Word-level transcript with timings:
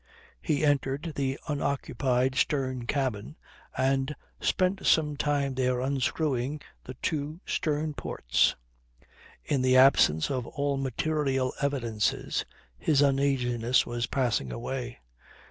He 0.41 0.65
entered 0.65 1.11
the 1.15 1.39
unoccupied 1.47 2.33
stern 2.33 2.87
cabin 2.87 3.37
and 3.77 4.15
spent 4.39 4.83
some 4.87 5.15
time 5.15 5.53
there 5.53 5.79
unscrewing 5.79 6.61
the 6.85 6.95
two 7.03 7.39
stern 7.45 7.93
ports. 7.93 8.55
In 9.45 9.61
the 9.61 9.77
absence 9.77 10.31
of 10.31 10.47
all 10.47 10.75
material 10.77 11.53
evidences 11.61 12.45
his 12.79 13.03
uneasiness 13.03 13.85
was 13.85 14.07
passing 14.07 14.51
away. 14.51 14.97